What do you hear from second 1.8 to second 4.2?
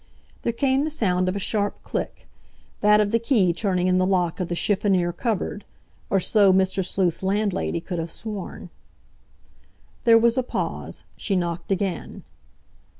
click, that of the key turning in the